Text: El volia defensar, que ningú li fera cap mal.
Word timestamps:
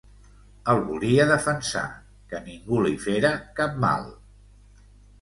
El 0.71 0.79
volia 0.87 1.27
defensar, 1.33 1.85
que 2.33 2.41
ningú 2.49 2.83
li 2.89 2.97
fera 3.07 3.35
cap 3.63 3.81
mal. 3.89 4.13